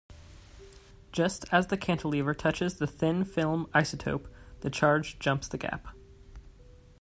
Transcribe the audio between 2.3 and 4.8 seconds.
touches the thin-film isotope, the